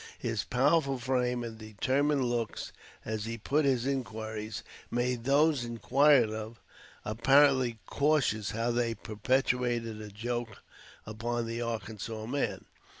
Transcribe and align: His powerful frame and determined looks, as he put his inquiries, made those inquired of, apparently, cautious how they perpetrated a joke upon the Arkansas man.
His 0.17 0.43
powerful 0.43 0.97
frame 0.97 1.43
and 1.43 1.59
determined 1.59 2.25
looks, 2.25 2.71
as 3.05 3.25
he 3.25 3.37
put 3.37 3.65
his 3.65 3.85
inquiries, 3.85 4.63
made 4.89 5.25
those 5.25 5.63
inquired 5.63 6.31
of, 6.31 6.59
apparently, 7.05 7.77
cautious 7.85 8.49
how 8.49 8.71
they 8.71 8.95
perpetrated 8.95 10.01
a 10.01 10.09
joke 10.09 10.63
upon 11.05 11.45
the 11.45 11.61
Arkansas 11.61 12.25
man. 12.25 12.65